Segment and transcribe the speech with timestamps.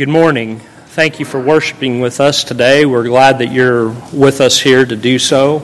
[0.00, 0.60] Good morning.
[0.60, 2.86] Thank you for worshiping with us today.
[2.86, 5.62] We're glad that you're with us here to do so.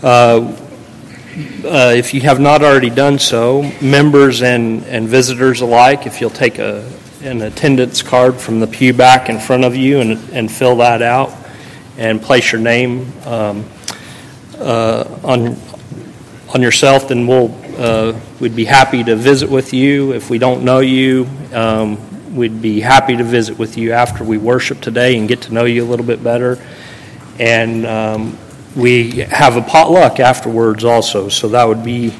[0.00, 0.56] Uh,
[1.64, 6.30] uh, if you have not already done so, members and, and visitors alike, if you'll
[6.30, 6.88] take a,
[7.22, 11.02] an attendance card from the pew back in front of you and, and fill that
[11.02, 11.34] out
[11.98, 13.68] and place your name um,
[14.56, 15.56] uh, on,
[16.54, 20.12] on yourself, then we'll, uh, we'd be happy to visit with you.
[20.12, 21.98] If we don't know you, um,
[22.32, 25.64] we'd be happy to visit with you after we worship today and get to know
[25.64, 26.58] you a little bit better.
[27.38, 28.38] And um,
[28.74, 32.14] we have a potluck afterwards also, so that would be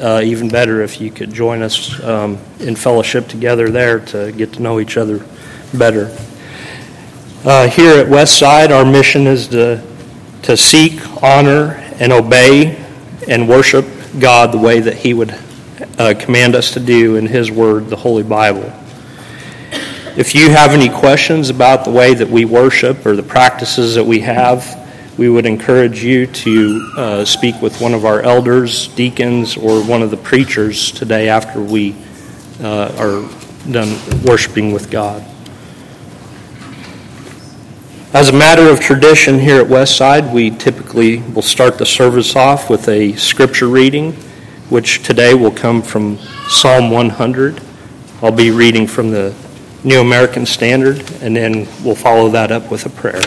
[0.00, 4.52] uh, even better if you could join us um, in fellowship together there to get
[4.54, 5.24] to know each other
[5.74, 6.16] better.
[7.44, 9.82] Uh, here at Westside, our mission is to,
[10.42, 12.84] to seek, honor, and obey
[13.28, 13.86] and worship
[14.18, 15.36] God the way that He would
[15.98, 18.72] uh, command us to do in His Word, the Holy Bible.
[20.18, 24.02] If you have any questions about the way that we worship or the practices that
[24.02, 29.56] we have, we would encourage you to uh, speak with one of our elders, deacons,
[29.56, 31.94] or one of the preachers today after we
[32.60, 33.30] uh, are
[33.70, 35.24] done worshiping with God.
[38.12, 42.68] As a matter of tradition here at Westside, we typically will start the service off
[42.68, 44.14] with a scripture reading,
[44.68, 47.60] which today will come from Psalm 100.
[48.20, 49.32] I'll be reading from the
[49.84, 53.22] New American Standard, and then we'll follow that up with a prayer.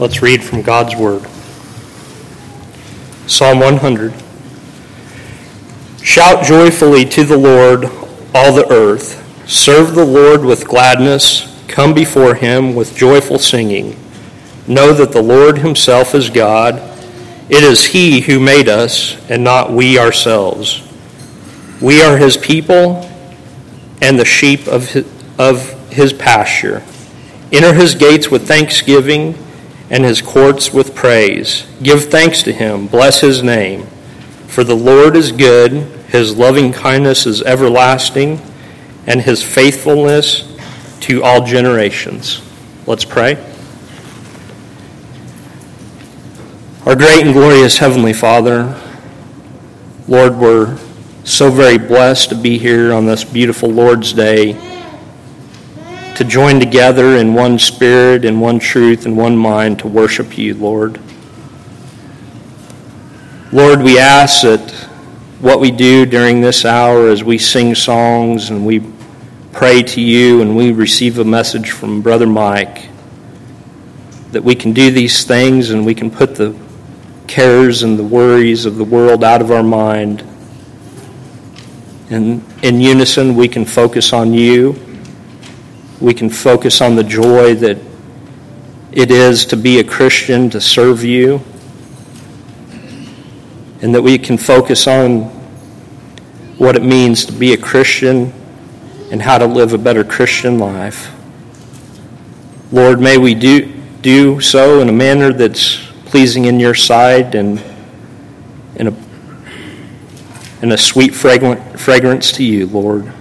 [0.00, 1.22] Let's read from God's Word.
[3.28, 4.12] Psalm 100.
[6.02, 7.84] Shout joyfully to the Lord,
[8.34, 9.20] all the earth.
[9.48, 11.48] Serve the Lord with gladness.
[11.68, 13.96] Come before him with joyful singing.
[14.66, 16.82] Know that the Lord himself is God.
[17.48, 20.82] It is he who made us, and not we ourselves.
[21.80, 23.08] We are his people
[24.02, 25.06] and the sheep of his,
[25.38, 26.82] of his pasture.
[27.52, 29.38] Enter his gates with thanksgiving
[29.88, 31.66] and his courts with praise.
[31.82, 33.86] Give thanks to him, bless his name.
[34.48, 35.72] For the Lord is good,
[36.08, 38.40] his loving kindness is everlasting,
[39.06, 40.48] and his faithfulness
[41.00, 42.42] to all generations.
[42.86, 43.34] Let's pray.
[46.84, 48.80] Our great and glorious Heavenly Father,
[50.08, 50.76] Lord, we're
[51.24, 54.54] so very blessed to be here on this beautiful Lord's Day,
[56.16, 60.54] to join together in one spirit, in one truth, in one mind to worship you,
[60.54, 61.00] Lord.
[63.52, 64.68] Lord, we ask that
[65.40, 68.82] what we do during this hour as we sing songs and we
[69.52, 72.88] pray to you and we receive a message from Brother Mike,
[74.32, 76.58] that we can do these things and we can put the
[77.28, 80.24] cares and the worries of the world out of our mind
[82.12, 84.78] and in unison, we can focus on you.
[85.98, 87.78] We can focus on the joy that
[88.92, 91.40] it is to be a Christian, to serve you.
[93.80, 95.22] And that we can focus on
[96.58, 98.30] what it means to be a Christian
[99.10, 101.10] and how to live a better Christian life.
[102.70, 107.62] Lord, may we do, do so in a manner that's pleasing in your sight and
[108.76, 109.11] in a
[110.62, 113.12] and a sweet fragrance to you, Lord.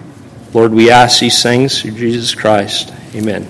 [0.54, 2.94] Lord, we ask these things through Jesus Christ.
[3.16, 3.48] Amen.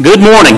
[0.00, 0.56] Good morning.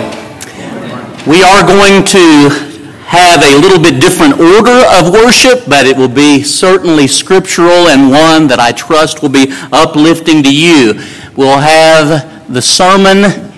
[1.27, 2.74] We are going to
[3.06, 8.11] have a little bit different order of worship, but it will be certainly scriptural and
[8.11, 10.95] one that I trust will be uplifting to you.
[11.37, 13.53] We'll have the sermon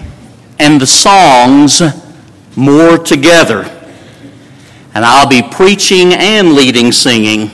[0.59, 1.81] and the songs
[2.57, 3.65] more together.
[4.95, 7.51] And I'll be preaching and leading singing.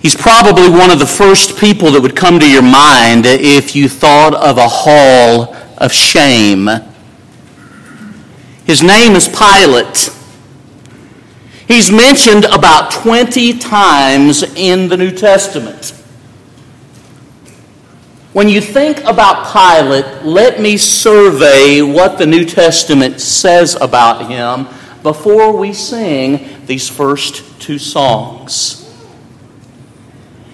[0.00, 3.88] He's probably one of the first people that would come to your mind if you
[3.88, 6.68] thought of a hall of shame.
[8.66, 10.10] His name is Pilate.
[11.66, 15.94] He's mentioned about 20 times in the New Testament.
[18.32, 24.68] When you think about Pilate, let me survey what the New Testament says about him
[25.02, 28.77] before we sing these first two songs.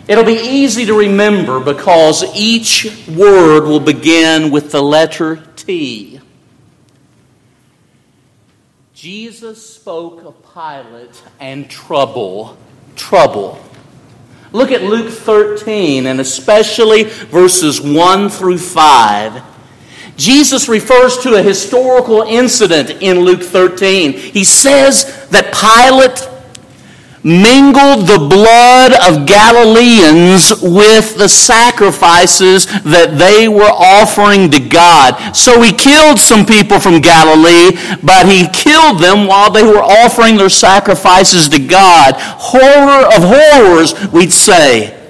[0.06, 6.21] It'll be easy to remember because each word will begin with the letter T.
[8.93, 12.56] Jesus spoke of Pilate and trouble,
[12.97, 13.59] trouble.
[14.53, 19.43] Look at Luke 13 and especially verses 1 through 5.
[20.17, 24.12] Jesus refers to a historical incident in Luke 13.
[24.12, 26.33] He says that Pilate
[27.25, 35.35] mingled the blood of Galileans with the sacrifices that they were offering to God.
[35.35, 40.37] So he killed some people from Galilee, but he killed them while they were offering
[40.37, 42.15] their sacrifices to God.
[42.17, 45.00] Horror of horrors, we'd say.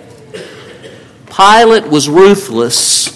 [1.26, 3.10] Pilate was ruthless,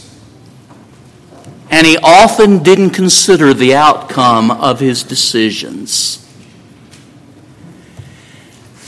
[1.71, 6.28] and he often didn't consider the outcome of his decisions.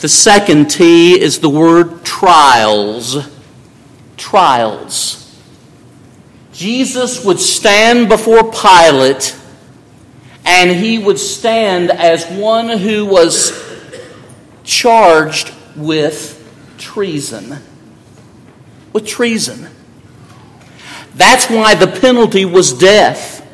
[0.01, 3.19] The second T is the word trials.
[4.17, 5.17] Trials.
[6.53, 9.37] Jesus would stand before Pilate
[10.45, 13.53] and he would stand as one who was
[14.65, 16.37] charged with
[16.79, 17.59] treason.
[18.93, 19.69] With treason.
[21.15, 23.47] That's why the penalty was death.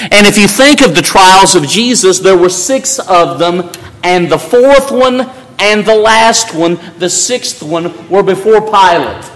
[0.00, 3.70] And if you think of the trials of Jesus, there were six of them,
[4.02, 9.30] and the fourth one and the last one, the sixth one, were before Pilate.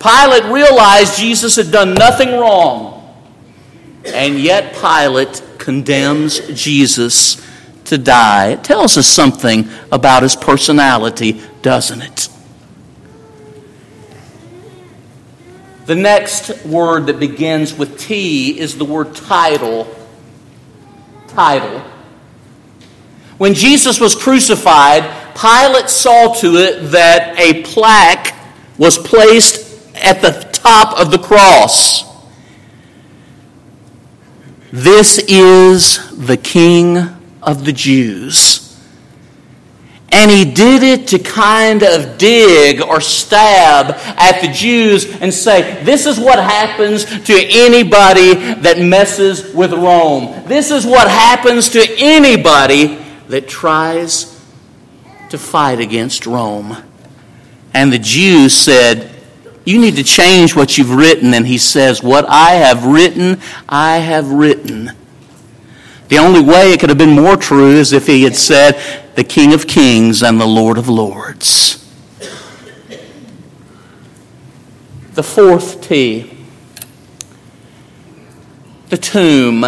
[0.00, 3.16] Pilate realized Jesus had done nothing wrong,
[4.04, 7.42] and yet Pilate condemns Jesus
[7.84, 8.48] to die.
[8.48, 12.28] It tells us something about his personality, doesn't it?
[15.86, 19.86] The next word that begins with T is the word title.
[21.28, 21.84] Title.
[23.38, 25.02] When Jesus was crucified,
[25.34, 28.34] Pilate saw to it that a plaque
[28.78, 32.04] was placed at the top of the cross.
[34.72, 36.98] This is the King
[37.42, 38.60] of the Jews.
[40.10, 45.82] And he did it to kind of dig or stab at the Jews and say,
[45.82, 50.46] This is what happens to anybody that messes with Rome.
[50.46, 54.40] This is what happens to anybody that tries
[55.30, 56.76] to fight against Rome.
[57.72, 59.10] And the Jews said,
[59.64, 61.34] You need to change what you've written.
[61.34, 64.92] And he says, What I have written, I have written.
[66.08, 68.80] The only way it could have been more true is if he had said,
[69.16, 71.80] The King of Kings and the Lord of Lords.
[75.14, 76.30] The fourth T,
[78.88, 79.64] the tomb.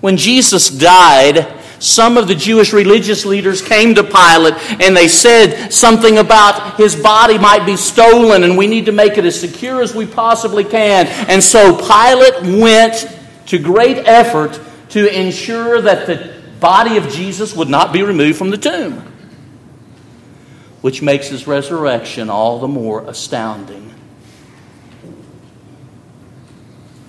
[0.00, 1.46] When Jesus died,
[1.84, 6.96] some of the Jewish religious leaders came to Pilate and they said something about his
[6.96, 10.64] body might be stolen and we need to make it as secure as we possibly
[10.64, 11.06] can.
[11.28, 13.06] And so Pilate went
[13.46, 14.58] to great effort
[14.90, 19.12] to ensure that the body of Jesus would not be removed from the tomb,
[20.80, 23.93] which makes his resurrection all the more astounding.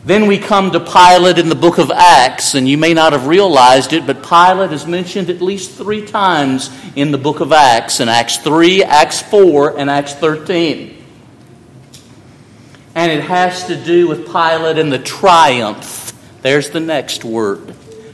[0.06, 3.26] Then we come to Pilate in the book of Acts, and you may not have
[3.26, 8.00] realized it, but Pilate is mentioned at least three times in the book of Acts
[8.00, 11.04] in Acts 3, Acts 4, and Acts 13.
[12.94, 16.14] And it has to do with Pilate and the triumph.
[16.44, 17.74] There's the next word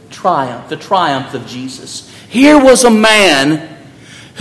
[0.09, 2.09] triumph, the triumph of Jesus.
[2.29, 3.80] Here was a man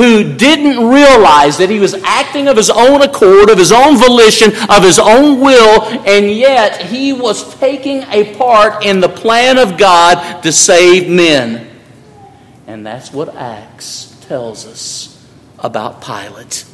[0.01, 4.51] who didn't realize that he was acting of his own accord, of his own volition,
[4.71, 9.77] of his own will, and yet he was taking a part in the plan of
[9.77, 11.69] God to save men.
[12.67, 15.23] And that's what Acts tells us
[15.59, 16.65] about Pilate.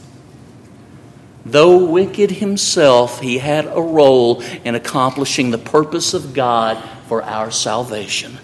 [1.44, 7.50] Though wicked himself, he had a role in accomplishing the purpose of God for our
[7.50, 8.38] salvation.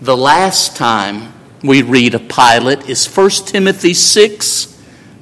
[0.00, 1.33] The last time
[1.64, 4.66] we read of Pilate is 1 Timothy 6,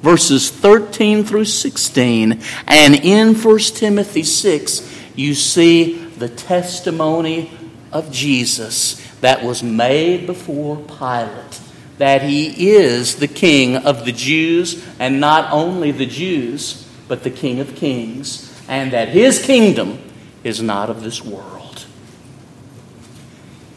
[0.01, 2.41] verses 13 through 16.
[2.67, 7.49] And in 1 Timothy 6, you see the testimony
[7.93, 11.61] of Jesus that was made before Pilate
[11.97, 17.29] that he is the king of the Jews, and not only the Jews, but the
[17.29, 19.99] king of kings, and that his kingdom
[20.43, 21.85] is not of this world.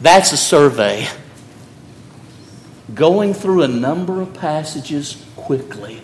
[0.01, 1.07] That's a survey
[2.93, 6.01] going through a number of passages quickly.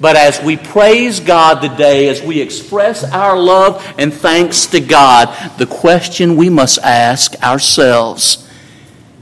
[0.00, 5.28] But as we praise God today, as we express our love and thanks to God,
[5.58, 8.48] the question we must ask ourselves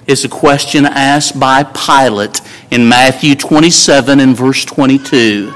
[0.07, 5.53] is a question asked by Pilate in Matthew 27 and verse 22.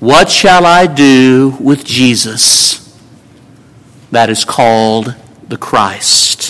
[0.00, 3.00] What shall I do with Jesus
[4.10, 5.14] that is called
[5.48, 6.45] the Christ?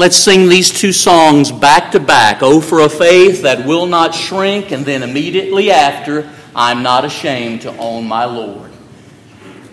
[0.00, 2.38] Let's sing these two songs back to back.
[2.40, 6.26] Oh, for a faith that will not shrink, and then immediately after,
[6.56, 8.70] I'm not ashamed to own my Lord.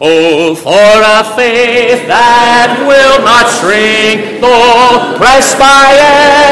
[0.02, 5.96] Oh, for a faith that will not shrink, though pressed by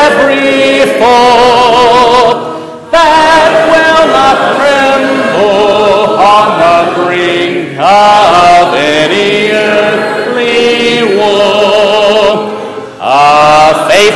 [0.08, 2.56] every foe,
[2.92, 4.85] that will not tremble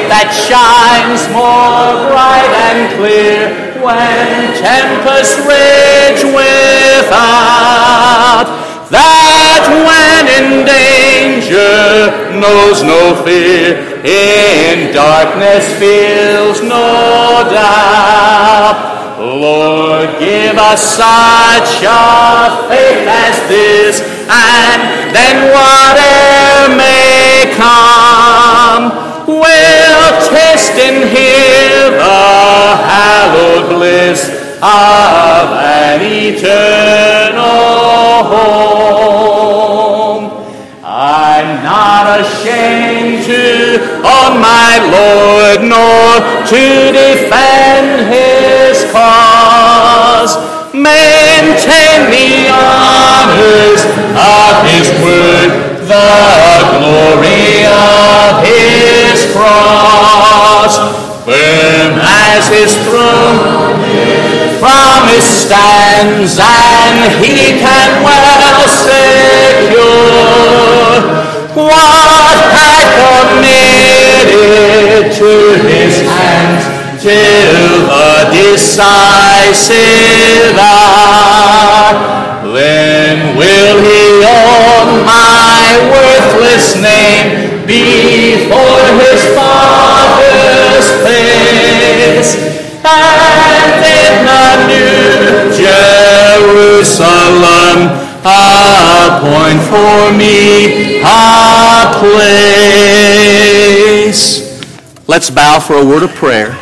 [0.07, 3.51] that shines more bright and clear
[3.83, 7.67] when tempests rage without.
[8.89, 18.97] That when in danger knows no fear, in darkness feels no doubt.
[19.19, 30.77] Lord, give us such a faith as this, and then whatever may come, we'll taste
[30.81, 32.19] and hear the
[32.89, 34.21] hallowed bliss
[34.57, 37.43] of an eternal
[38.33, 40.25] home.
[40.83, 43.45] I'm not ashamed to
[44.01, 46.19] own my Lord, nor
[46.51, 50.33] to defend his cause.
[50.73, 53.48] Maintain the honors
[66.27, 69.79] stands, and he can well secure
[71.55, 75.31] what had committed to
[75.67, 76.63] his hands
[77.01, 81.93] till the decisive hour.
[82.53, 91.18] Then will he own my worthless name before his Father's face.
[98.25, 103.39] Appoint for me a place.
[105.07, 106.57] Let's bow for a word of prayer.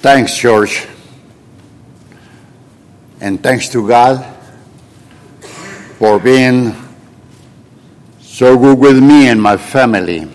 [0.00, 0.86] Thanks, George.
[3.20, 4.39] And thanks to God
[6.00, 6.72] for being
[8.20, 10.26] so good with me and my family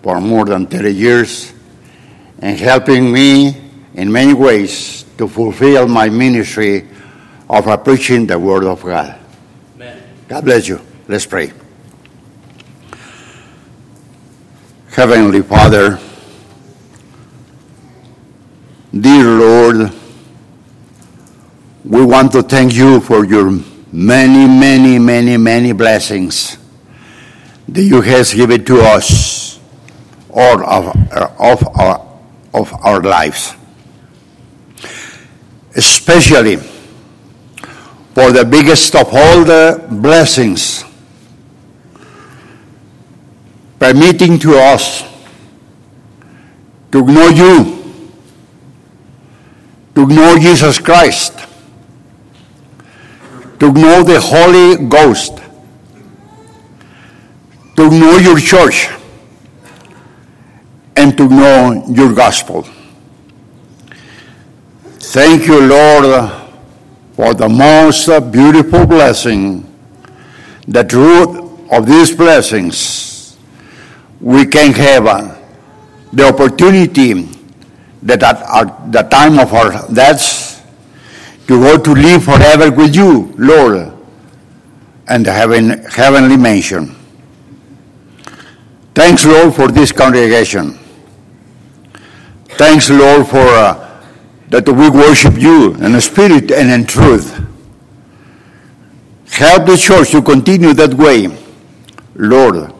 [0.00, 1.52] for more than 30 years
[2.38, 3.60] and helping me
[3.94, 6.86] in many ways to fulfill my ministry
[7.50, 9.18] of preaching the Word of God.
[9.74, 10.00] Amen.
[10.28, 10.80] God bless you.
[11.08, 11.52] Let's pray.
[14.92, 15.98] Heavenly Father,
[18.94, 19.92] Dear Lord,
[21.84, 23.50] we want to thank you for your
[23.94, 26.58] many, many, many, many blessings
[27.68, 29.60] that you have given to us
[30.30, 32.18] all of, uh, of, our,
[32.52, 33.54] of our lives.
[35.76, 40.84] Especially for the biggest of all the blessings,
[43.78, 45.04] permitting to us
[46.90, 47.74] to know you
[49.94, 51.32] to know Jesus Christ,
[53.58, 55.38] to know the Holy Ghost,
[57.76, 58.88] to know your church,
[60.96, 62.66] and to know your gospel.
[65.14, 66.30] Thank you, Lord,
[67.14, 69.64] for the most beautiful blessing,
[70.66, 73.36] the truth of these blessings.
[74.20, 75.36] We can have uh,
[76.12, 77.28] the opportunity
[78.02, 80.43] that at, the time of our deaths,
[81.46, 83.92] to go to live forever with you, Lord,
[85.08, 86.96] and the heaven, heavenly mansion.
[88.94, 90.78] Thanks, Lord, for this congregation.
[92.50, 94.04] Thanks, Lord, for uh,
[94.48, 97.44] that we worship you in spirit and in truth.
[99.32, 101.26] Help the church to continue that way,
[102.14, 102.72] Lord.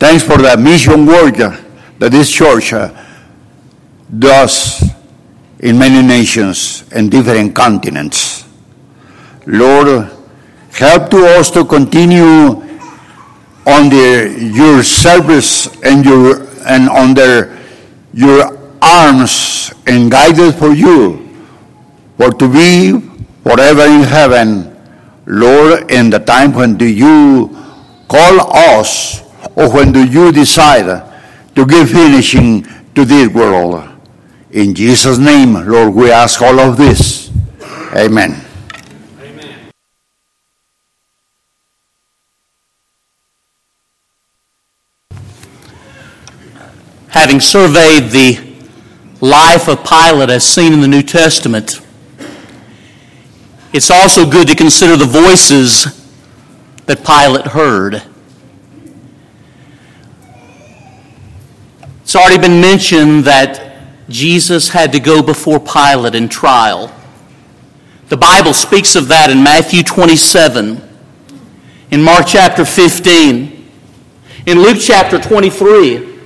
[0.00, 2.92] Thanks for the mission work that this church uh,
[4.18, 4.82] does
[5.60, 8.44] in many nations and different continents.
[9.46, 10.10] Lord,
[10.72, 12.62] help to us to continue
[13.66, 17.56] on the, your service and your and under
[18.12, 21.28] your arms and guided for you,
[22.16, 23.00] for to be
[23.42, 24.76] forever in heaven,
[25.26, 27.48] Lord, in the time when do you
[28.08, 29.22] call us
[29.56, 30.86] or when do you decide
[31.54, 33.93] to give finishing to this world.
[34.54, 37.28] In Jesus' name, Lord, we ask all of this.
[37.92, 38.40] Amen.
[47.08, 48.38] Having surveyed the
[49.20, 51.80] life of Pilate as seen in the New Testament,
[53.72, 55.86] it's also good to consider the voices
[56.86, 58.04] that Pilate heard.
[62.02, 63.73] It's already been mentioned that
[64.08, 66.94] Jesus had to go before Pilate in trial.
[68.08, 70.80] The Bible speaks of that in Matthew 27,
[71.90, 73.70] in Mark chapter 15,
[74.46, 76.18] in Luke chapter 23,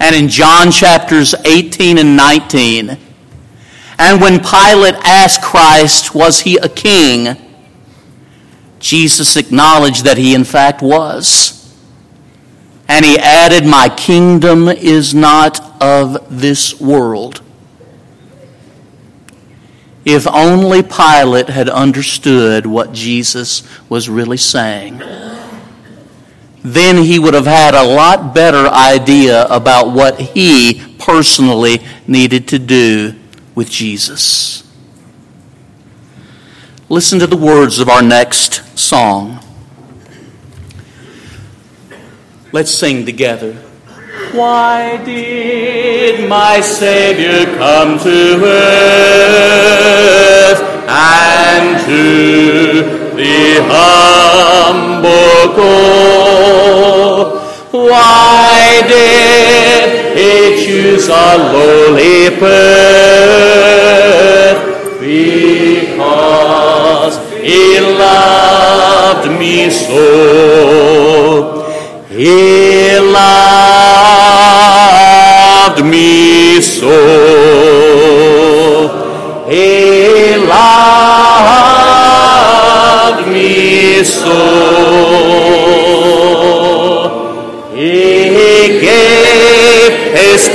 [0.00, 2.96] and in John chapters 18 and 19.
[3.98, 7.36] And when Pilate asked Christ, was he a king?
[8.78, 11.59] Jesus acknowledged that he in fact was.
[12.90, 17.40] And he added, My kingdom is not of this world.
[20.04, 24.98] If only Pilate had understood what Jesus was really saying,
[26.64, 31.78] then he would have had a lot better idea about what he personally
[32.08, 33.14] needed to do
[33.54, 34.68] with Jesus.
[36.88, 39.38] Listen to the words of our next song.
[42.52, 43.52] Let's sing together.
[44.32, 49.80] Why did my Savior come to earth
[50.88, 52.82] and to
[53.14, 57.38] the humble go?
[57.70, 62.69] Why did he choose a lowly birth?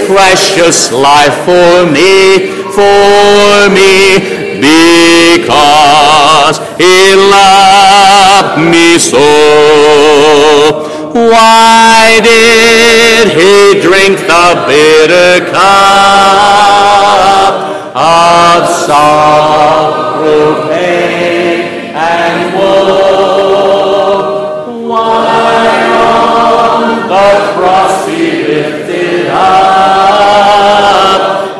[0.07, 4.17] Precious life for me, for me,
[4.61, 9.19] because he loved me so.
[11.13, 15.65] Why did he drink the bitter cup
[17.95, 23.04] of sorrow, pain, and woe?
[27.25, 29.37] The cross he lifted up?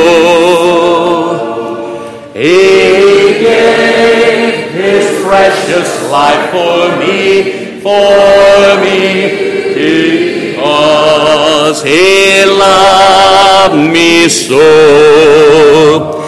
[6.12, 16.20] Life for me, for me, because he loved me so.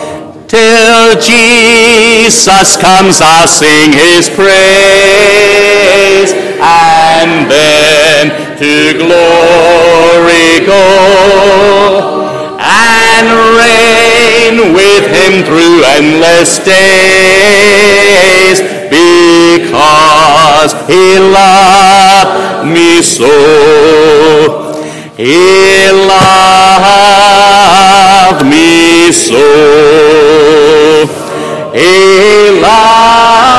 [0.47, 13.27] Till Jesus comes, I'll sing his praise, and then to glory go, and
[13.59, 18.61] reign with him through endless days,
[19.13, 23.34] because he loved me so.
[25.17, 27.23] He loved
[28.45, 29.45] me so.
[31.73, 33.54] He loved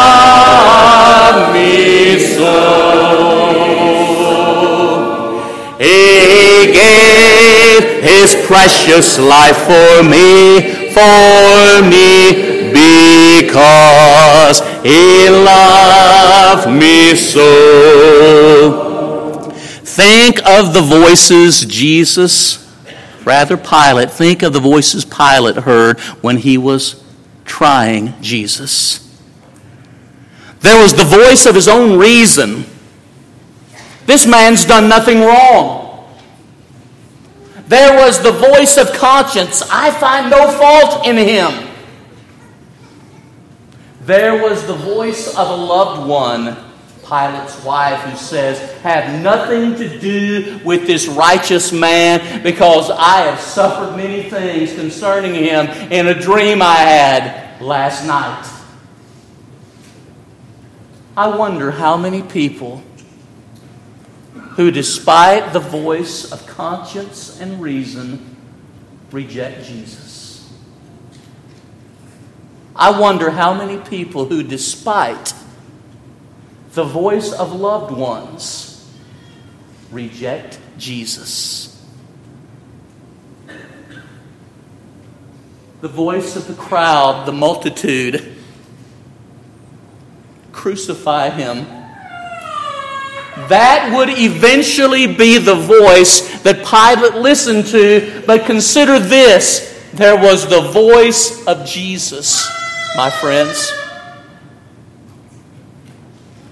[1.54, 2.54] me so.
[5.78, 10.30] He gave his precious life for me,
[10.92, 12.12] for me,
[12.72, 17.40] because he loved me so.
[19.82, 22.70] Think of the voices Jesus,
[23.24, 27.02] rather Pilate, think of the voices Pilate heard when he was
[27.46, 29.00] trying Jesus.
[30.60, 32.66] There was the voice of his own reason.
[34.04, 36.14] This man's done nothing wrong.
[37.68, 39.62] There was the voice of conscience.
[39.70, 41.73] I find no fault in him.
[44.04, 46.58] There was the voice of a loved one,
[47.04, 53.40] Pilate's wife, who says, Have nothing to do with this righteous man because I have
[53.40, 58.46] suffered many things concerning him in a dream I had last night.
[61.16, 62.82] I wonder how many people
[64.56, 68.36] who, despite the voice of conscience and reason,
[69.10, 70.14] reject Jesus.
[72.76, 75.32] I wonder how many people who, despite
[76.72, 78.92] the voice of loved ones,
[79.92, 81.70] reject Jesus.
[85.80, 88.34] The voice of the crowd, the multitude,
[90.50, 91.66] crucify him.
[93.48, 100.48] That would eventually be the voice that Pilate listened to, but consider this there was
[100.48, 102.48] the voice of Jesus,
[102.96, 103.72] my friends.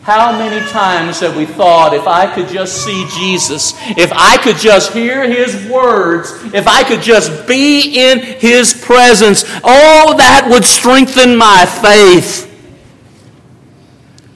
[0.03, 4.57] How many times have we thought, if I could just see Jesus, if I could
[4.57, 10.65] just hear his words, if I could just be in his presence, oh, that would
[10.65, 12.49] strengthen my faith.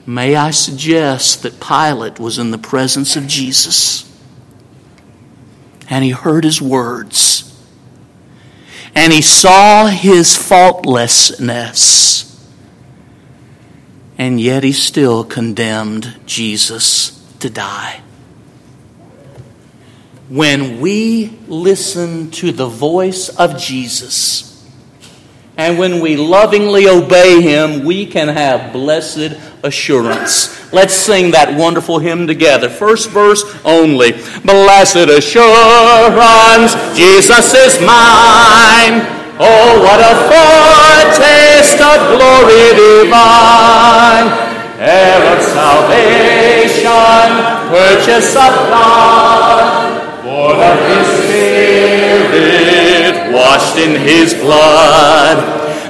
[0.07, 4.07] May I suggest that Pilate was in the presence of Jesus
[5.91, 7.56] and he heard his words
[8.97, 12.17] and he saw his faultlessness
[14.19, 18.01] and yet he still condemned Jesus to die.
[20.31, 24.67] When we listen to the voice of Jesus,
[25.59, 30.73] and when we lovingly obey him, we can have blessed assurance.
[30.73, 32.69] Let's sing that wonderful hymn together.
[32.69, 34.13] First verse only.
[34.43, 39.17] Blessed assurance, Jesus is mine.
[39.39, 44.33] Oh, what a foretaste of glory divine,
[44.81, 47.29] heir of salvation,
[47.69, 55.56] purchase of God, born of His Spirit, washed in His blood.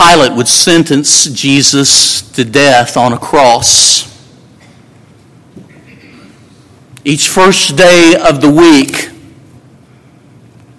[0.00, 4.08] Pilate would sentence Jesus to death on a cross.
[7.04, 9.10] Each first day of the week,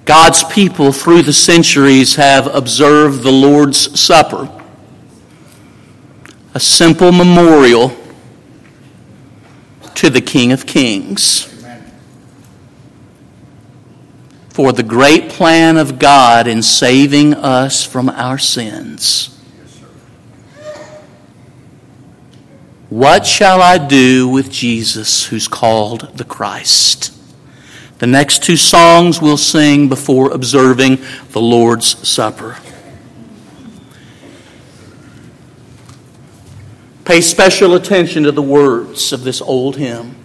[0.06, 4.50] God's people through the centuries have observed the Lord's Supper,
[6.56, 7.96] a simple memorial
[9.94, 11.51] to the King of Kings.
[14.52, 19.30] For the great plan of God in saving us from our sins.
[22.90, 27.18] What shall I do with Jesus who's called the Christ?
[28.00, 30.98] The next two songs we'll sing before observing
[31.30, 32.58] the Lord's Supper.
[37.06, 40.21] Pay special attention to the words of this old hymn.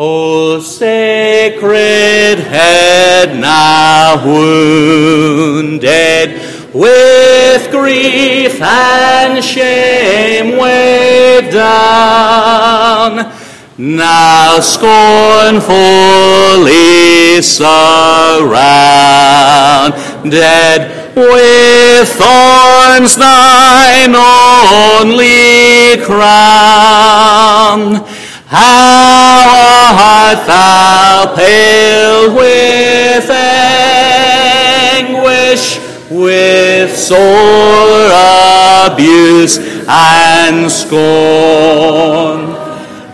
[0.00, 6.40] O sacred head now wounded
[6.72, 13.32] with grief and shame weighed down
[13.76, 18.52] now scornfully surrounded
[21.16, 28.04] with thorns thine only crown.
[28.50, 33.28] How art thou pale with
[34.88, 34.88] anguish,
[36.10, 38.08] with sore
[38.86, 42.56] abuse and scorn?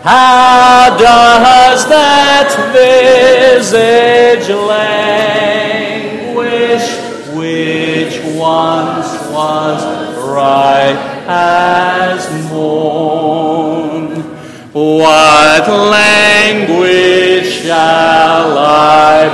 [0.03, 5.75] How does that visage languish
[7.35, 9.83] which once was
[10.15, 10.95] bright
[11.27, 13.14] as morn?
[14.75, 19.29] What language shall I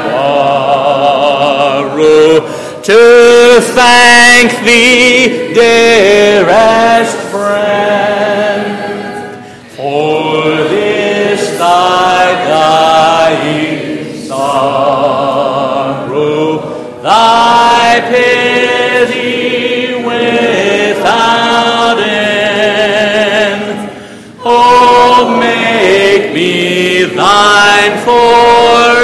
[1.81, 2.41] borrow
[2.83, 8.50] to thank thee, dearest friend?
[27.81, 29.01] Thine forever,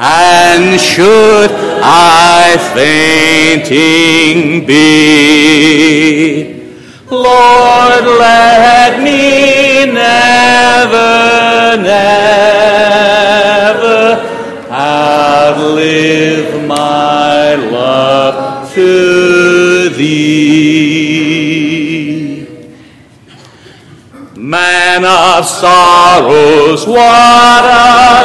[0.00, 1.50] and should
[1.82, 4.76] I fainting be,
[7.10, 12.49] Lord, let me never, never
[24.90, 28.19] Man of sorrows, what a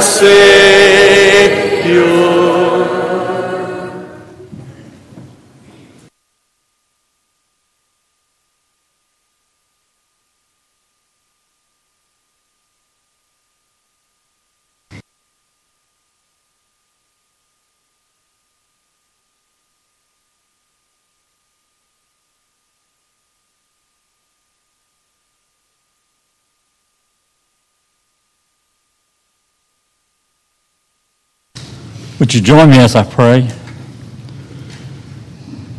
[0.00, 1.60] What a Savior!
[32.30, 33.50] Would you join me as I pray?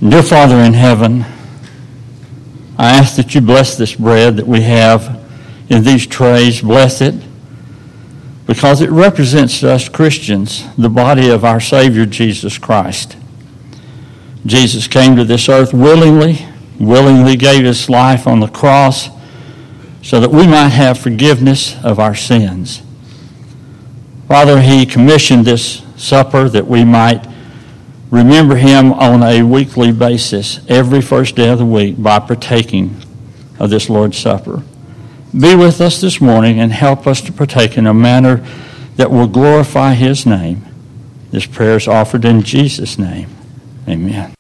[0.02, 1.24] Dear Father in heaven,
[2.78, 5.18] I ask that you bless this bread that we have
[5.70, 6.60] in these trays.
[6.60, 7.16] Bless it
[8.48, 13.16] because it represents to us Christians, the body of our Savior Jesus Christ.
[14.46, 16.46] Jesus came to this earth willingly,
[16.82, 19.08] willingly gave his life on the cross
[20.04, 22.82] so that we might have forgiveness of our sins.
[24.28, 27.26] Father, he commissioned this supper that we might
[28.10, 33.02] remember him on a weekly basis every first day of the week by partaking
[33.60, 34.64] of this Lord's Supper.
[35.32, 38.46] Be with us this morning and help us to partake in a manner
[38.98, 40.66] that will glorify his name.
[41.32, 43.30] This prayer is offered in Jesus' name.
[43.88, 44.34] Amen.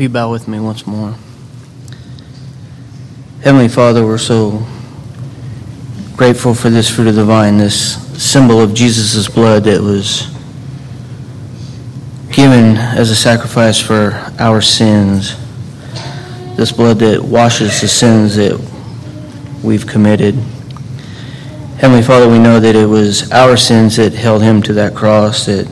[0.00, 1.14] Will you bow with me once more?
[3.42, 4.66] Heavenly Father, we're so
[6.16, 10.22] grateful for this fruit of the vine, this symbol of Jesus' blood that was
[12.32, 15.36] given as a sacrifice for our sins.
[16.56, 18.58] This blood that washes the sins that
[19.62, 20.34] we've committed.
[21.76, 25.44] Heavenly Father, we know that it was our sins that held him to that cross,
[25.44, 25.68] that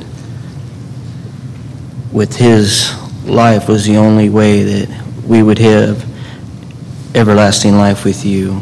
[2.13, 2.95] with his
[3.29, 6.05] life was the only way that we would have
[7.15, 8.61] everlasting life with you.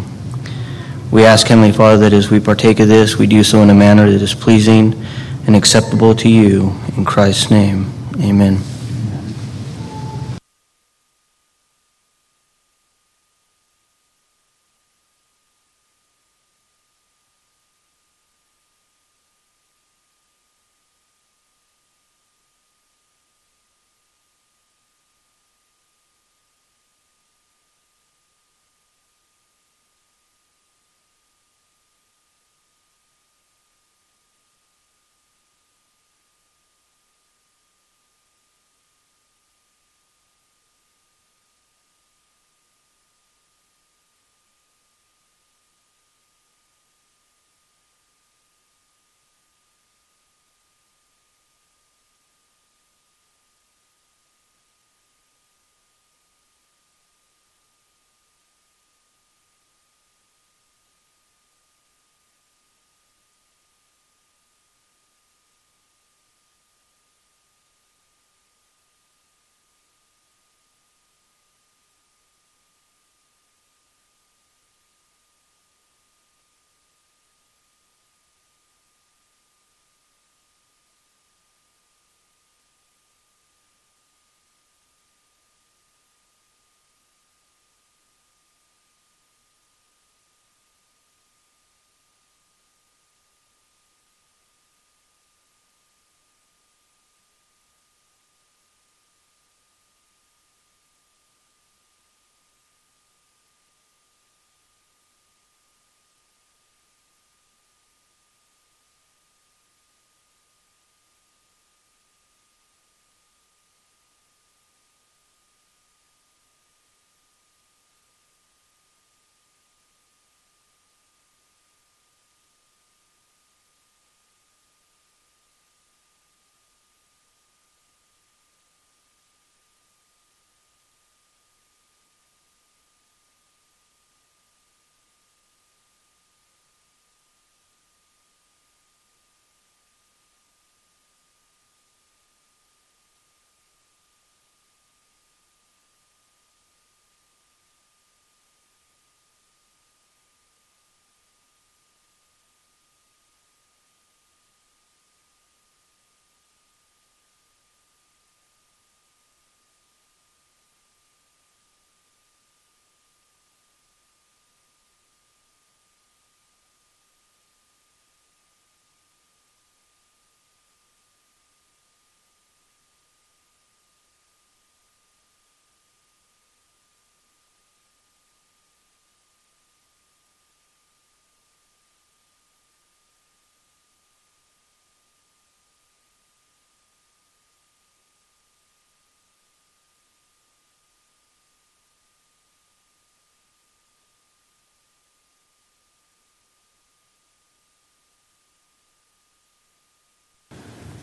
[1.11, 3.74] We ask, Heavenly Father, that as we partake of this, we do so in a
[3.74, 5.05] manner that is pleasing
[5.46, 6.74] and acceptable to you.
[6.96, 8.61] In Christ's name, amen.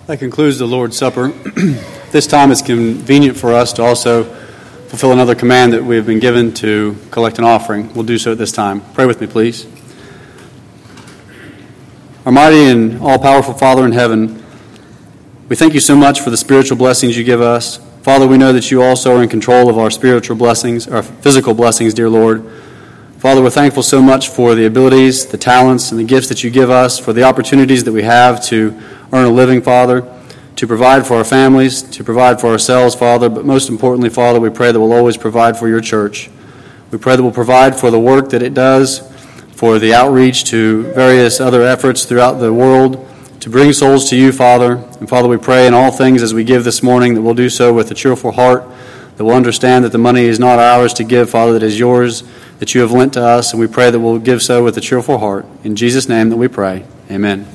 [0.06, 1.28] That concludes the Lord's Supper.
[2.12, 4.26] this time it's convenient for us to also
[4.90, 7.94] fulfill another command that we have been given to collect an offering.
[7.94, 8.82] We'll do so at this time.
[8.94, 9.66] Pray with me, please.
[12.26, 14.44] Our mighty and all powerful Father in heaven,
[15.48, 17.78] we thank you so much for the spiritual blessings you give us.
[18.02, 21.54] Father, we know that you also are in control of our spiritual blessings, our physical
[21.54, 22.44] blessings, dear Lord.
[23.20, 26.50] Father, we're thankful so much for the abilities, the talents, and the gifts that you
[26.50, 28.78] give us, for the opportunities that we have to
[29.14, 30.02] earn a living, Father,
[30.56, 34.50] to provide for our families, to provide for ourselves, Father, but most importantly, Father, we
[34.50, 36.30] pray that we'll always provide for your church.
[36.90, 39.08] We pray that we'll provide for the work that it does,
[39.52, 43.08] for the outreach to various other efforts throughout the world,
[43.40, 44.84] to bring souls to you, Father.
[45.00, 47.50] And Father, we pray in all things as we give this morning that we'll do
[47.50, 48.64] so with a cheerful heart,
[49.18, 52.24] that we'll understand that the money is not ours to give, Father, that is yours,
[52.58, 54.82] that you have lent to us, and we pray that we'll give so with a
[54.82, 55.46] cheerful heart.
[55.64, 56.86] In Jesus' name that we pray.
[57.12, 57.48] Amen.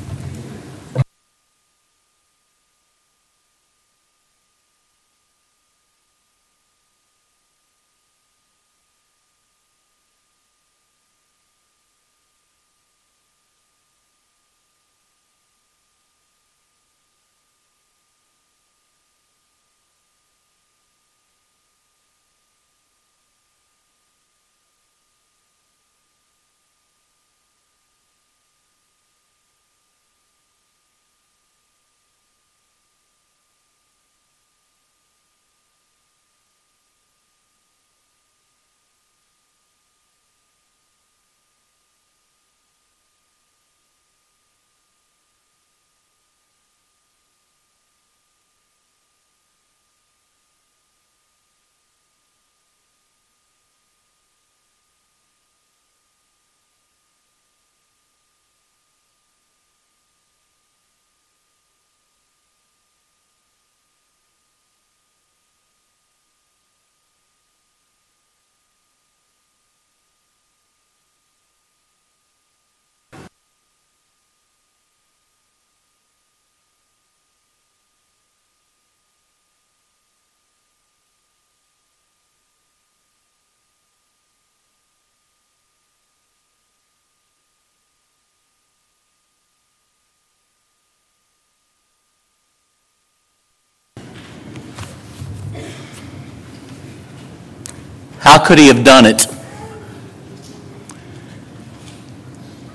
[98.28, 99.26] How could he have done it?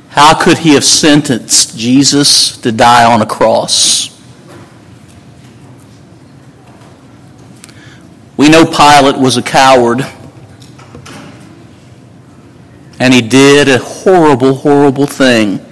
[0.10, 4.10] How could he have sentenced Jesus to die on a cross?
[8.36, 10.01] We know Pilate was a coward.
[12.99, 15.64] And he did a horrible, horrible thing.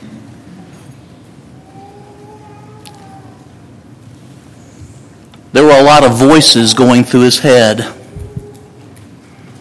[5.54, 7.98] There were a lot of voices going through his head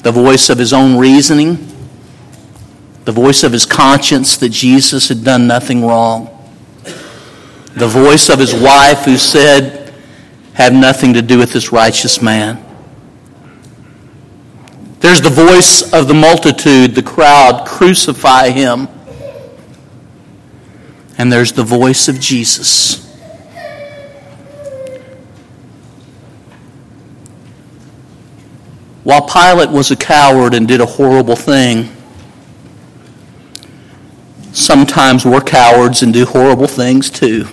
[0.03, 1.57] the voice of his own reasoning,
[3.05, 6.27] the voice of his conscience that Jesus had done nothing wrong,
[7.75, 9.95] the voice of his wife who said,
[10.55, 12.65] Have nothing to do with this righteous man.
[15.01, 18.89] There's the voice of the multitude, the crowd, crucify him.
[21.17, 23.10] And there's the voice of Jesus.
[29.03, 31.89] While Pilate was a coward and did a horrible thing,
[34.53, 37.47] sometimes we're cowards and do horrible things too.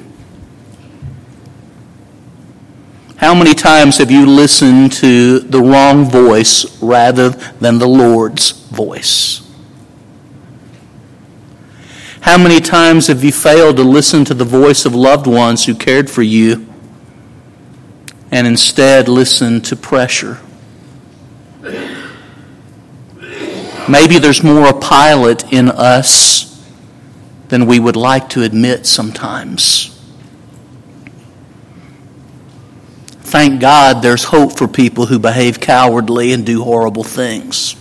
[3.17, 9.41] How many times have you listened to the wrong voice rather than the Lord's voice?
[12.21, 15.73] How many times have you failed to listen to the voice of loved ones who
[15.73, 16.67] cared for you
[18.31, 20.39] and instead listened to pressure?
[23.89, 26.47] Maybe there's more a Pilate in us
[27.47, 29.93] than we would like to admit sometimes.
[33.27, 37.75] Thank God there's hope for people who behave cowardly and do horrible things.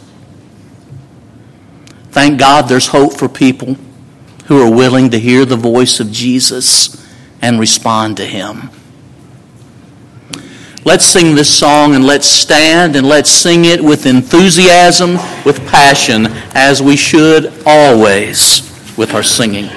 [2.11, 3.77] Thank God there's hope for people
[4.47, 7.05] who are willing to hear the voice of Jesus
[7.43, 8.71] and respond to Him.
[10.87, 15.15] Let's sing this song and let's stand and let's sing it with enthusiasm,
[15.45, 18.63] with passion, as we should always
[18.97, 19.69] with our singing.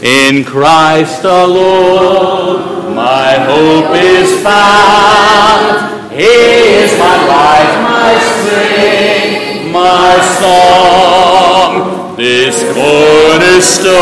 [0.00, 6.12] In Christ Lord, my hope is found.
[6.12, 12.14] He is my life, my strength, my song.
[12.16, 13.98] This cornerstone,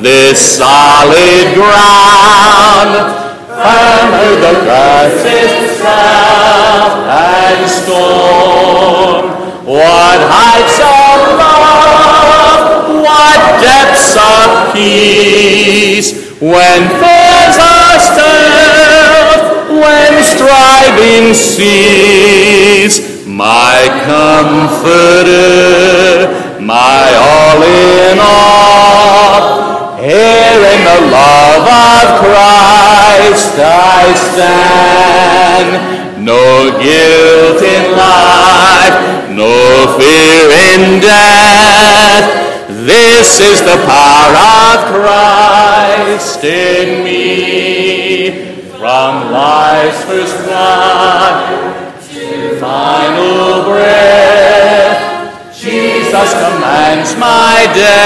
[0.00, 3.27] this solid ground
[3.58, 9.24] hammer the grasses south and storm.
[9.66, 16.08] What heights of love, what depths of peace,
[16.40, 22.98] when fears are stilled, when striving cease.
[23.26, 25.38] My comforter,
[26.60, 29.57] my all in all,
[30.00, 35.70] here in the love of Christ I stand.
[36.24, 42.26] No guilt in life, no fear in death.
[42.68, 44.36] This is the power
[44.70, 48.54] of Christ in me.
[48.78, 54.47] From life's first cry to final breath.
[56.08, 57.98] Jesus commands my destiny.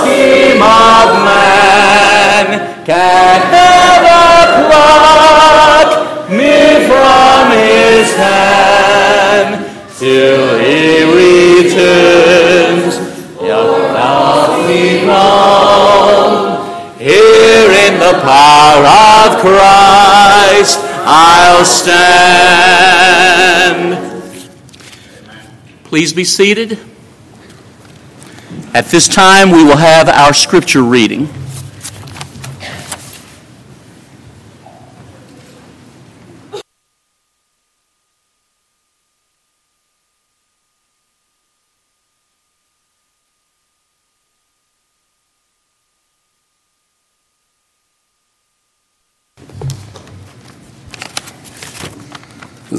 [0.00, 2.46] Scheme of man
[2.86, 4.24] can ever
[4.64, 5.90] pluck
[6.30, 6.56] me
[6.88, 9.50] from his hand
[9.98, 10.80] till he
[18.70, 18.86] power
[19.26, 21.90] of Christ I'll stand.
[25.84, 26.78] Please be seated.
[28.72, 31.28] At this time, we will have our scripture reading.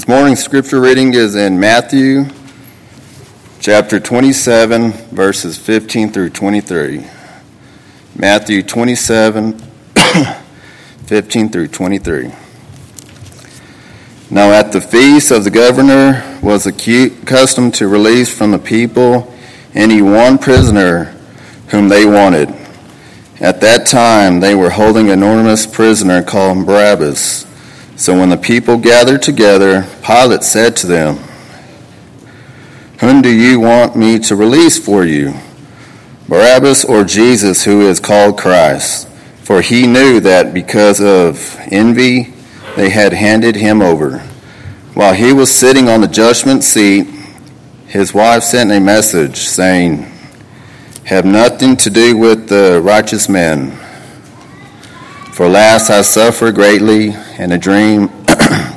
[0.01, 2.25] This morning's scripture reading is in Matthew
[3.59, 7.05] chapter 27, verses 15 through 23.
[8.15, 9.59] Matthew 27,
[11.05, 12.31] 15 through 23.
[14.31, 16.71] Now at the feast of the governor was a
[17.23, 19.31] custom to release from the people
[19.75, 21.15] any one prisoner
[21.67, 22.49] whom they wanted.
[23.39, 27.50] At that time they were holding an enormous prisoner called Barabbas.
[28.01, 31.17] So when the people gathered together, Pilate said to them,
[32.99, 35.35] Whom do you want me to release for you,
[36.27, 39.07] Barabbas or Jesus, who is called Christ?
[39.51, 42.33] for he knew that because of envy
[42.77, 44.19] they had handed him over.
[44.93, 47.05] While he was sitting on the judgment seat,
[47.85, 50.09] his wife sent a message saying,
[51.03, 53.71] Have nothing to do with the righteous men.
[55.33, 57.11] For last I suffer greatly
[57.41, 58.09] in a dream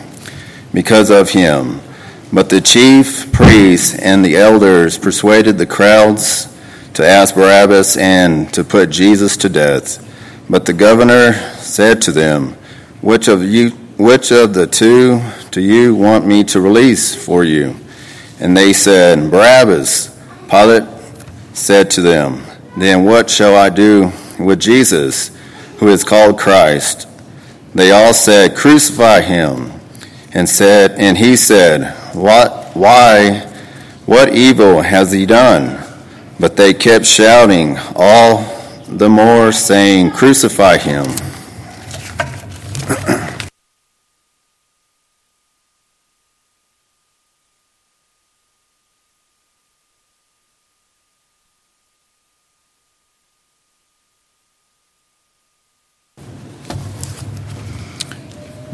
[0.73, 1.81] because of him.
[2.33, 6.51] But the chief priests and the elders persuaded the crowds
[6.95, 10.01] to ask Barabbas and to put Jesus to death.
[10.49, 12.55] But the governor said to them,
[13.03, 15.21] Which of you which of the two
[15.53, 17.77] do you want me to release for you?
[18.41, 20.11] And they said, Barabbas.
[20.49, 20.89] Pilate
[21.53, 22.43] said to them,
[22.77, 25.31] Then what shall I do with Jesus,
[25.79, 27.07] who is called Christ?
[27.75, 29.73] They all said, Crucify him.
[30.33, 33.41] And said, and he said, What why
[34.07, 35.83] what evil has he done?
[36.39, 38.45] But they kept shouting all
[38.89, 41.07] the more, saying, Crucify him.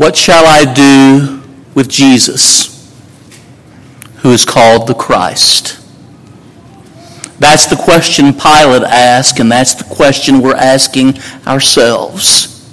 [0.00, 1.42] What shall I do
[1.74, 2.90] with Jesus,
[4.20, 5.78] who is called the Christ?
[7.38, 12.66] That's the question Pilate asked, and that's the question we're asking ourselves.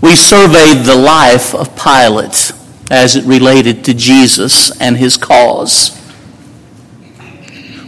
[0.00, 2.52] We surveyed the life of Pilate
[2.92, 5.99] as it related to Jesus and his cause.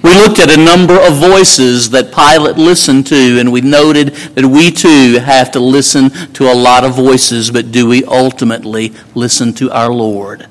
[0.03, 4.45] We looked at a number of voices that Pilate listened to, and we noted that
[4.45, 9.53] we too have to listen to a lot of voices, but do we ultimately listen
[9.55, 10.49] to our Lord?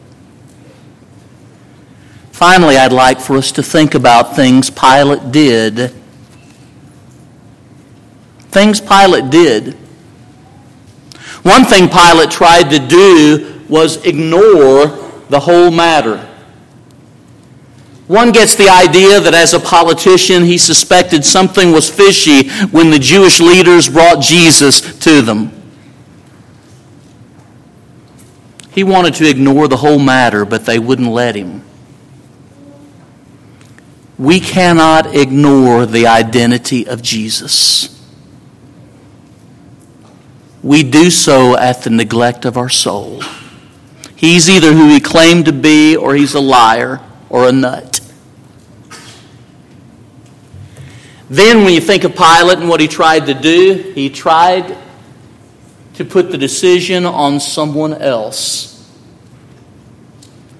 [2.32, 5.93] Finally, I'd like for us to think about things Pilate did.
[8.49, 9.74] Things Pilate did.
[11.43, 14.88] One thing Pilate tried to do was ignore
[15.30, 16.31] the whole matter.
[18.12, 22.99] One gets the idea that as a politician, he suspected something was fishy when the
[22.99, 25.49] Jewish leaders brought Jesus to them.
[28.72, 31.64] He wanted to ignore the whole matter, but they wouldn't let him.
[34.18, 37.97] We cannot ignore the identity of Jesus.
[40.62, 43.24] We do so at the neglect of our soul.
[44.18, 46.99] He's either who he claimed to be, or he's a liar
[47.30, 47.91] or a nut.
[51.32, 54.78] Then, when you think of Pilate and what he tried to do, he tried
[55.94, 58.68] to put the decision on someone else.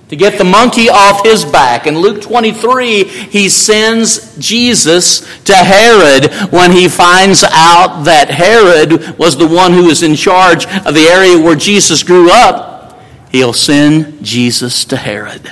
[0.08, 1.88] To get the monkey off his back.
[1.88, 9.36] In Luke 23, he sends Jesus to Herod when he finds out that Herod was
[9.36, 12.98] the one who was in charge of the area where Jesus grew up.
[13.30, 15.52] He'll send Jesus to Herod.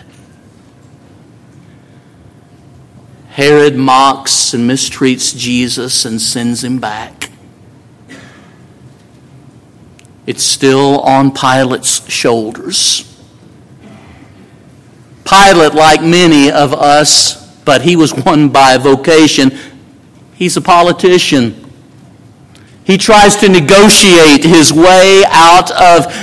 [3.40, 7.30] Herod mocks and mistreats Jesus and sends him back.
[10.26, 13.06] It's still on Pilate's shoulders.
[15.24, 19.58] Pilate, like many of us, but he was one by vocation,
[20.36, 21.72] he's a politician.
[22.84, 26.14] He tries to negotiate his way out of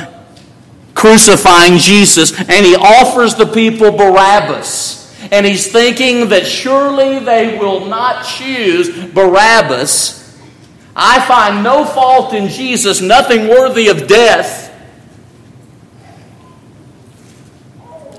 [0.92, 7.86] crucifying Jesus, and he offers the people Barabbas and he's thinking that surely they will
[7.86, 10.38] not choose Barabbas.
[10.94, 14.64] I find no fault in Jesus, nothing worthy of death.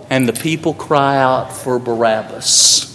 [0.09, 2.85] And the people cry out for Barabbas.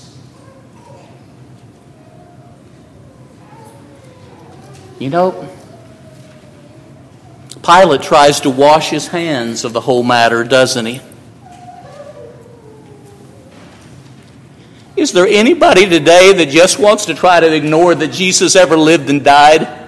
[4.98, 5.48] You know,
[7.62, 11.00] Pilate tries to wash his hands of the whole matter, doesn't he?
[14.96, 19.08] Is there anybody today that just wants to try to ignore that Jesus ever lived
[19.08, 19.80] and died?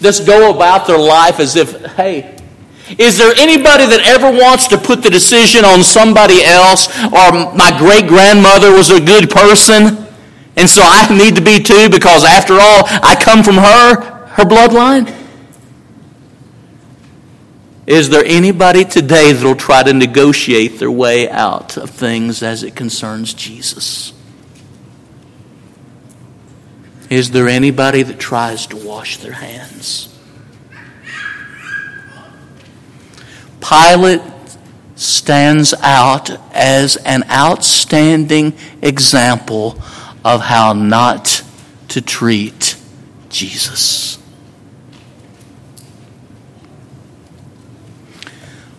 [0.00, 2.36] Just go about their life as if, hey,
[2.98, 6.88] is there anybody that ever wants to put the decision on somebody else?
[7.04, 10.06] Or my great grandmother was a good person,
[10.56, 14.44] and so I need to be too because after all, I come from her, her
[14.44, 15.23] bloodline?
[17.86, 22.62] Is there anybody today that will try to negotiate their way out of things as
[22.62, 24.14] it concerns Jesus?
[27.10, 30.08] Is there anybody that tries to wash their hands?
[33.60, 34.22] Pilate
[34.96, 39.78] stands out as an outstanding example
[40.24, 41.42] of how not
[41.88, 42.76] to treat
[43.28, 44.18] Jesus.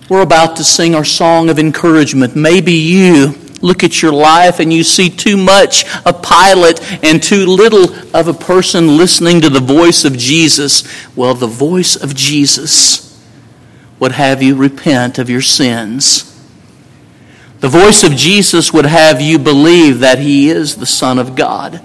[0.08, 2.36] We're about to sing our song of encouragement.
[2.36, 7.48] Maybe you look at your life and you see too much of Pilate and too
[7.48, 10.84] little of a person listening to the voice of Jesus.
[11.16, 13.20] Well, the voice of Jesus
[14.00, 16.32] would have you repent of your sins.
[17.62, 21.82] The voice of Jesus would have you believe that He is the Son of God.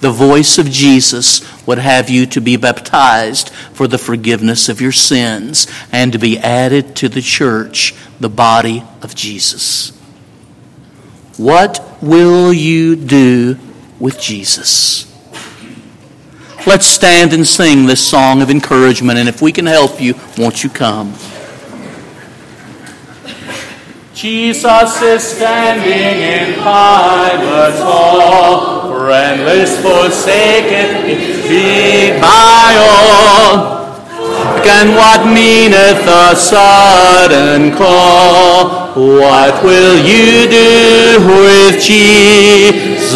[0.00, 4.92] The voice of Jesus would have you to be baptized for the forgiveness of your
[4.92, 9.90] sins and to be added to the church, the body of Jesus.
[11.36, 13.58] What will you do
[13.98, 15.04] with Jesus?
[16.66, 20.62] Let's stand and sing this song of encouragement, and if we can help you, won't
[20.62, 21.14] you come?
[24.18, 31.06] Jesus is standing in Pilate's hall, friendless, forsaken,
[31.46, 33.94] beat by all.
[34.66, 38.90] And what meaneth the sudden call?
[38.96, 43.14] What will you do with Jesus?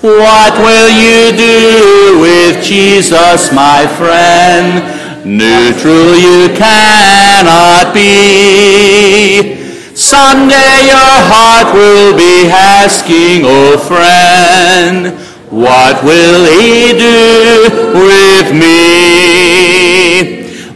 [0.00, 4.82] What will you do with Jesus, my friend?
[5.26, 9.57] Neutral you cannot be.
[9.98, 15.10] Someday your heart will be asking, oh friend,
[15.50, 17.66] what will he do
[18.06, 18.78] with me?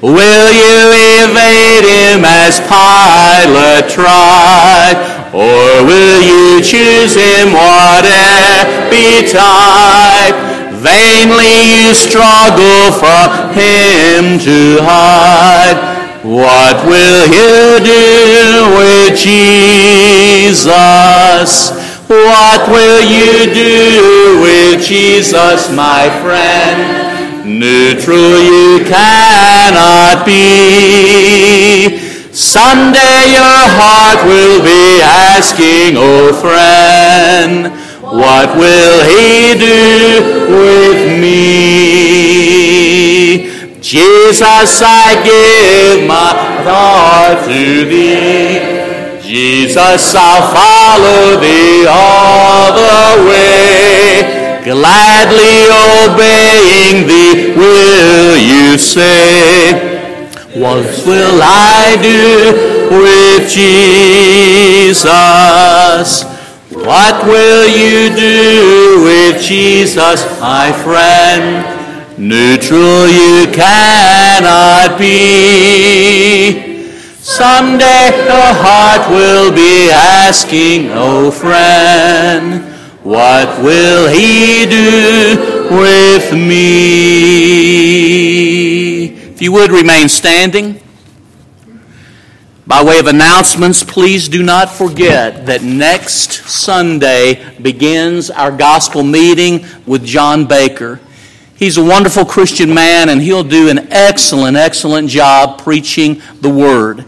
[0.03, 4.99] Will you evade him as Pilate tried?
[5.33, 10.35] Or will you choose him whatever betide?
[10.83, 15.92] Vainly you struggle from him to hide.
[16.23, 20.63] What will you do with Jesus?
[22.07, 27.59] What will you do with Jesus, my friend?
[27.59, 31.99] Neutral you cannot be.
[32.33, 40.23] Someday your heart will be asking, oh friend, what will he do
[40.55, 42.63] with me?
[43.83, 49.19] Jesus, I give my heart to thee.
[49.21, 54.61] Jesus, I'll follow thee all the way.
[54.63, 55.67] Gladly
[55.99, 62.47] obeying thee, will you say, What will I do
[63.03, 65.03] with Jesus?
[66.71, 71.82] What will you do with Jesus, my friend?
[72.19, 76.73] Neutral you cannot be.
[77.21, 82.65] Someday your heart will be asking, oh friend,
[83.03, 86.93] what will he do with me?
[89.33, 90.81] If you would remain standing.
[92.67, 99.65] By way of announcements, please do not forget that next Sunday begins our gospel meeting
[99.87, 101.01] with John Baker.
[101.63, 107.05] He's a wonderful Christian man, and he'll do an excellent, excellent job preaching the Word.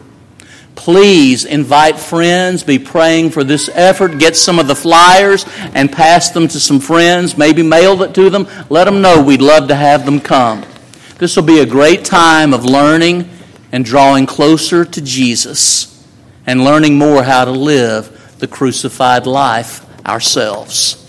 [0.77, 5.45] Please invite friends, be praying for this effort, get some of the flyers
[5.75, 8.47] and pass them to some friends, maybe mail it to them.
[8.71, 10.65] Let them know we'd love to have them come.
[11.19, 13.29] This will be a great time of learning
[13.73, 16.07] and drawing closer to Jesus
[16.47, 21.01] and learning more how to live the crucified life ourselves.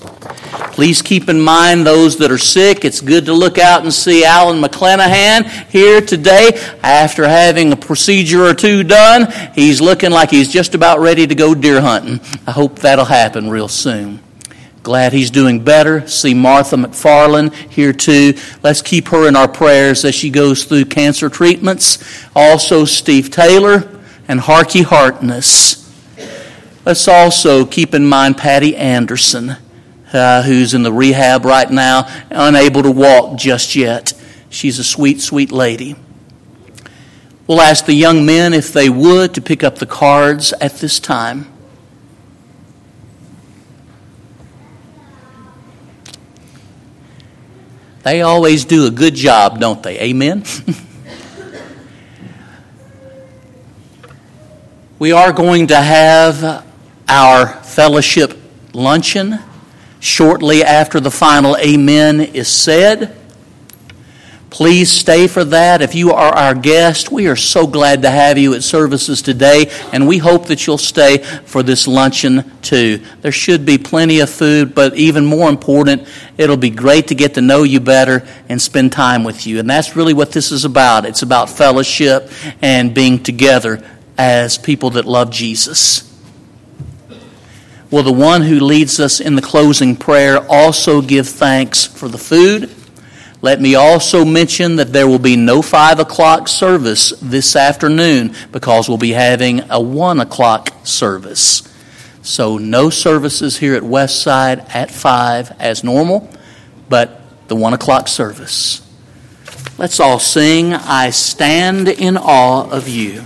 [0.76, 2.84] Please keep in mind those that are sick.
[2.84, 6.52] It's good to look out and see Alan McClanahan here today
[6.84, 9.32] after having a procedure or two done.
[9.54, 12.20] He's looking like he's just about ready to go deer hunting.
[12.46, 14.20] I hope that'll happen real soon.
[14.84, 16.06] Glad he's doing better.
[16.10, 18.34] See Martha McFarland here too.
[18.62, 22.28] Let's keep her in our prayers as she goes through cancer treatments.
[22.36, 23.90] Also, Steve Taylor
[24.28, 25.90] and Harky Hartness.
[26.86, 29.56] Let's also keep in mind Patty Anderson
[30.16, 34.14] uh, who's in the rehab right now, unable to walk just yet.
[34.50, 35.96] She's a sweet, sweet lady.
[37.46, 41.00] We'll ask the young men if they would to pick up the cards at this
[41.00, 41.52] time.
[48.04, 50.00] They always do a good job, don't they?
[50.00, 50.44] Amen?
[55.00, 56.66] we are going to have
[57.08, 58.40] our fellowship
[58.74, 59.40] luncheon
[60.00, 63.16] shortly after the final amen is said.
[64.56, 65.82] Please stay for that.
[65.82, 69.70] If you are our guest, we are so glad to have you at services today,
[69.92, 73.02] and we hope that you'll stay for this luncheon too.
[73.20, 77.34] There should be plenty of food, but even more important, it'll be great to get
[77.34, 79.60] to know you better and spend time with you.
[79.60, 81.06] And that's really what this is about.
[81.06, 82.32] It's about fellowship
[82.62, 83.84] and being together
[84.18, 86.15] as people that love Jesus.
[87.96, 92.18] Will the one who leads us in the closing prayer also give thanks for the
[92.18, 92.70] food?
[93.42, 98.90] Let me also mention that there will be no 5 o'clock service this afternoon because
[98.90, 101.74] we'll be having a 1 o'clock service.
[102.22, 106.30] So, no services here at Westside at 5 as normal,
[106.90, 108.82] but the 1 o'clock service.
[109.78, 113.24] Let's all sing, I stand in awe of you.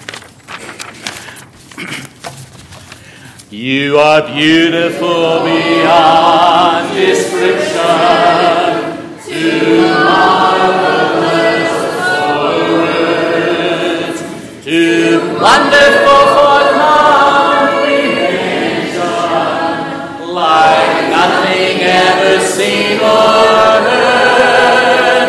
[3.52, 7.82] You are beautiful beyond description.
[9.26, 14.22] Too marvelous for words.
[14.64, 18.22] Too wonderful for comprehension.
[20.30, 25.26] Like nothing ever seen or heard.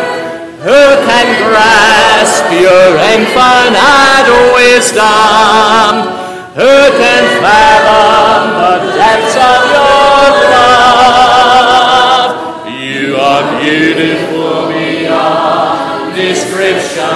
[0.60, 6.29] Who can grasp your infinite wisdom?
[6.52, 12.66] Who can fathom the depths of your love?
[12.66, 17.06] You are beautiful beyond description,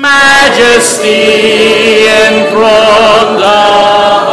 [0.00, 4.24] majesty enthroned above.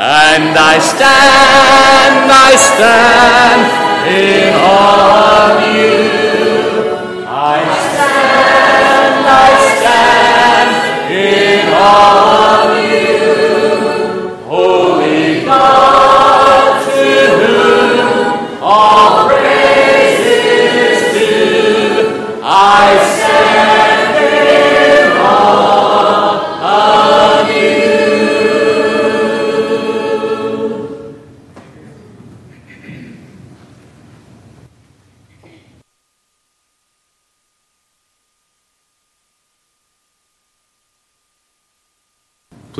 [0.00, 3.68] And I stand, I stand
[4.16, 6.25] in awe of you.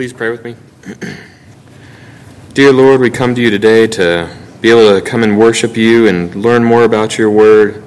[0.06, 0.54] Please pray with me.
[2.54, 6.06] Dear Lord, we come to you today to be able to come and worship you
[6.06, 7.82] and learn more about your word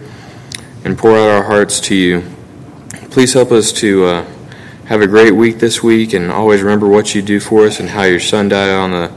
[0.84, 2.24] and pour out our hearts to you.
[3.10, 4.26] Please help us to uh,
[4.88, 7.88] have a great week this week and always remember what you do for us and
[7.88, 9.14] how your son died on the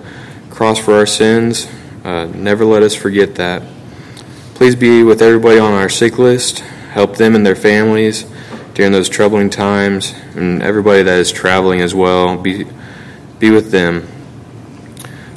[0.51, 1.67] cross for our sins.
[2.05, 3.65] Uh, never let us forget that.
[4.55, 6.61] Please be with everybody on our sick list.
[6.61, 8.27] Help them and their families
[8.75, 12.37] during those troubling times, and everybody that is traveling as well.
[12.37, 12.65] Be,
[13.43, 14.07] be with them.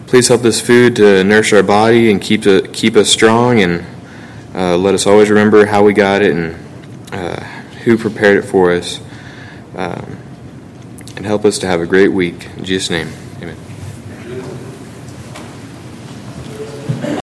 [0.06, 3.84] Please help this food to nourish our body and keep, it, keep us strong, and
[4.54, 6.56] uh, let us always remember how we got it and
[7.12, 7.42] uh,
[7.84, 9.00] who prepared it for us.
[9.76, 10.18] Um,
[11.16, 12.48] and help us to have a great week.
[12.58, 13.25] In Jesus' name.